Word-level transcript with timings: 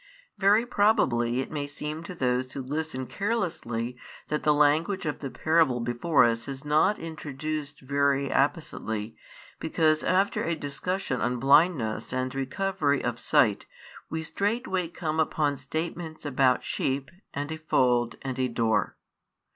Very 0.39 0.65
probably 0.65 1.41
it 1.41 1.51
may 1.51 1.67
seem 1.67 2.01
to 2.05 2.15
those 2.15 2.51
who 2.53 2.63
listen 2.63 3.05
carelessly 3.05 3.95
that 4.29 4.41
the 4.41 4.51
language 4.51 5.05
of 5.05 5.19
the 5.19 5.29
parable 5.29 5.79
before 5.79 6.23
us 6.25 6.47
is 6.47 6.65
not 6.65 6.97
introduced 6.97 7.81
very 7.81 8.29
appositely: 8.31 9.15
because 9.59 10.01
after 10.03 10.43
a 10.43 10.55
discussion 10.55 11.21
on 11.21 11.37
blindness 11.37 12.11
and 12.11 12.33
recovery 12.33 13.03
of 13.03 13.19
sight, 13.19 13.67
we 14.09 14.23
straightway 14.23 14.87
come 14.87 15.19
upon 15.19 15.55
statements 15.55 16.25
about 16.25 16.63
sheep, 16.63 17.11
and 17.35 17.51
a 17.51 17.57
fold, 17.59 18.15
and 18.23 18.39
a 18.39 18.47
door. 18.47 18.97